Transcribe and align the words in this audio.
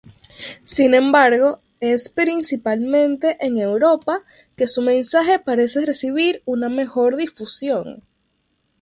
Sin 0.65 0.95
embargo, 0.95 1.61
es 1.79 2.09
principalmente 2.09 3.37
en 3.39 3.59
Europa 3.59 4.23
que 4.57 4.65
su 4.65 4.81
mensaje 4.81 5.37
parece 5.37 5.85
recibir 5.85 6.41
una 6.45 6.69
mejor 6.69 7.17
difusión. 7.17 8.01